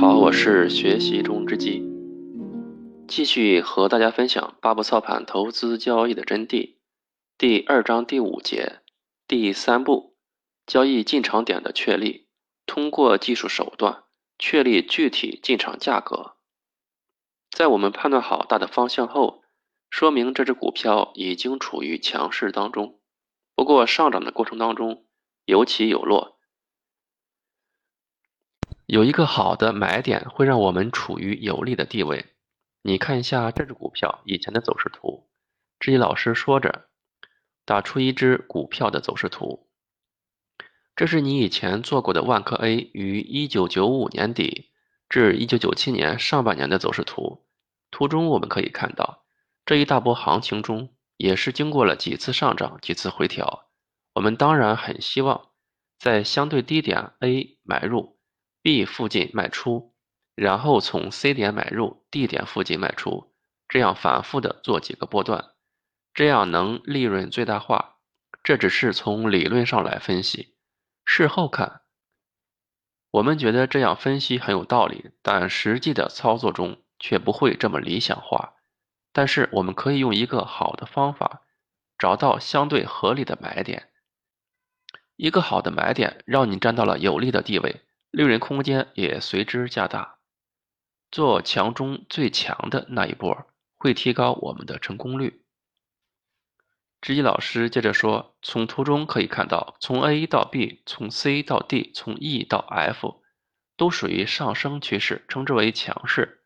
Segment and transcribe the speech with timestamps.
[0.00, 1.82] 好，我是学习中之鸡，
[3.06, 6.76] 继续和大家分享八步操盘投资交易的真谛。
[7.36, 8.78] 第二章第五节，
[9.28, 10.16] 第三步，
[10.66, 12.28] 交易进场点的确立，
[12.64, 14.04] 通过技术手段
[14.38, 16.36] 确立具体进场价格。
[17.50, 19.42] 在我们判断好大的方向后，
[19.90, 22.98] 说明这只股票已经处于强势当中。
[23.54, 25.04] 不过上涨的过程当中
[25.44, 26.39] 有起有落。
[28.90, 32.26] 有一个好的买点会让我们处于有利的地位。
[32.82, 35.30] 你看一下这只股票以前的走势图。
[35.78, 36.88] 知己老师说着，
[37.64, 39.68] 打出一只股票的走势图。
[40.96, 44.72] 这是你以前做过的万科 A 于一九九五年底
[45.08, 47.46] 至一九九七年上半年的走势图。
[47.92, 49.24] 图中我们可以看到，
[49.64, 53.68] 这一大波行情中也是经过了几次上涨、几次回调。
[54.14, 55.50] 我们当然很希望
[55.96, 58.18] 在相对低点 A 买入。
[58.62, 59.94] B 附近卖出，
[60.34, 63.32] 然后从 C 点买入，D 点附近卖出，
[63.68, 65.50] 这样反复的做几个波段，
[66.12, 67.96] 这样能利润最大化。
[68.42, 70.54] 这只是从理论上来分析，
[71.04, 71.82] 事后看，
[73.10, 78.54] 我们觉得这样分析很有道理，但实际的操作中却不会这么理想化。
[79.12, 81.42] 但是我们可以用一个好的方法，
[81.98, 83.90] 找到相对合理的买点。
[85.16, 87.82] 一个好的买点让你站到了有利的地位。
[88.10, 90.18] 利润空间也随之加大，
[91.10, 95.42] 做强中最强的那一波，会提高我们的成功率。
[97.00, 103.22] 知己老师接着说，从图中可以看到，从 A 到 B，从 C 到 D，从 E 到 F，
[103.76, 106.42] 都属于上升趋势，称之为强势。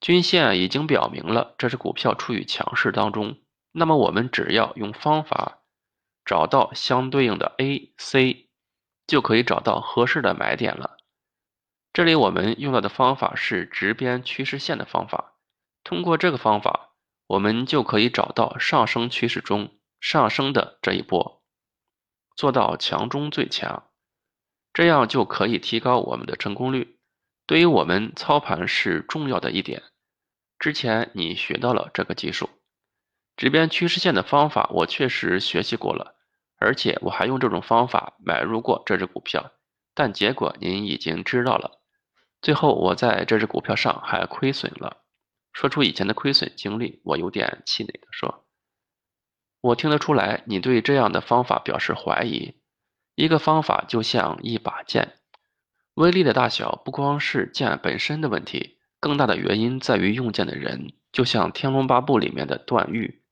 [0.00, 3.38] 均线已经表明了这只股票处于强势当中，
[3.72, 5.62] 那么我们只要用方法
[6.24, 8.49] 找到相对应的 A、C。
[9.10, 10.96] 就可以找到合适的买点了。
[11.92, 15.34] 这里我们用到的方法是直边趋势线的方法。
[15.82, 16.90] 通过这个方法，
[17.26, 21.42] 我们就可以找到上升趋势中上升的这一波，
[22.36, 23.90] 做到强中最强，
[24.72, 27.00] 这样就可以提高我们的成功率。
[27.46, 29.82] 对于我们操盘是重要的一点。
[30.60, 32.48] 之前你学到了这个技术，
[33.36, 36.19] 直边趋势线的方法，我确实学习过了。
[36.60, 39.52] 而且我还用这种方法买入过这只股票，
[39.94, 41.80] 但结果您已经知道了。
[42.42, 44.98] 最后我在这只股票上还亏损了。
[45.52, 48.46] 说出以前的亏损经历，我有点气馁的说
[49.60, 52.54] ：“我听得出来，你对这样的方法表示怀疑。
[53.14, 55.16] 一个方法就像一把剑，
[55.94, 60.92] 威力的大小不光是剑本身的问题，更大的原因在于用剑的人。
[61.10, 63.24] 就像《天龙八部》里面的段誉，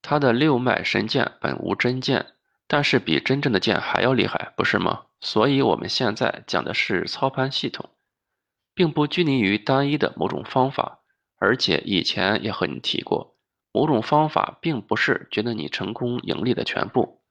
[0.00, 2.33] 他的六脉神剑本无真剑。”
[2.74, 5.04] 但是比真正的剑还要厉害，不是吗？
[5.20, 7.88] 所以我们现在讲的是操盘系统，
[8.74, 10.98] 并不拘泥于单一的某种方法。
[11.36, 13.36] 而且以前也和你提过，
[13.70, 17.22] 某种方法并不是决定你成功盈利的全部。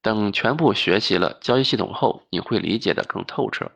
[0.00, 3.72] 等全部学习了交易系统后，你会理解的更透彻。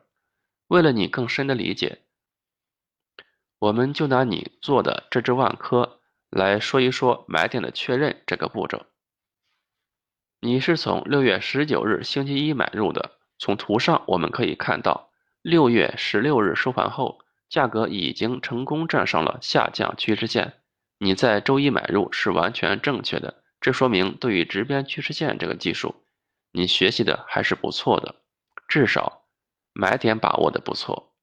[0.69, 1.99] 为了你更深的理解，
[3.59, 5.99] 我们就拿你做的这只万科
[6.31, 8.87] 来说一说买点的确认这个步骤。
[10.39, 15.09] 你是从六月十九日星期一买入的，从图上我们可以看到，
[15.41, 20.61] 六月十六日收盘后，价格已经成功站上了下降趋势线。
[20.99, 25.95] 你在周一买入是完全正确的，这说明对于直边趋势线这个技术，
[26.51, 28.15] 你学习的还是不错的，
[28.67, 29.23] 至少
[29.73, 31.15] 买点把握的不错。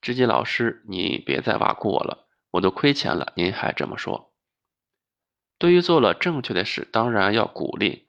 [0.00, 4.32] 知己老师，你别再挖苦我了，我都亏钱了，您还这么说。
[5.58, 8.05] 对于做了正确的事，当然要鼓励。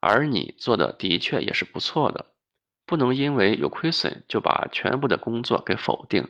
[0.00, 2.26] 而你做的的确也是不错的，
[2.84, 6.28] 不能因为有亏损就把全部的工作给否定。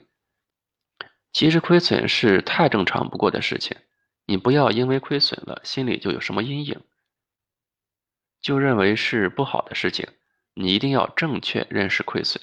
[1.33, 3.77] 其实亏损是太正常不过的事情，
[4.25, 6.81] 你不要因为亏损了心里就有什么阴影，
[8.41, 10.09] 就认为是不好的事情。
[10.55, 12.43] 你一定要正确认识亏损。